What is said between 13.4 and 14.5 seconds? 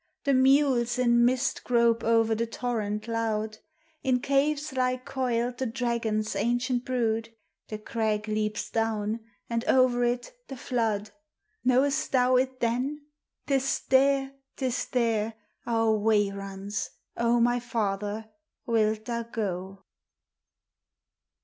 'T is there!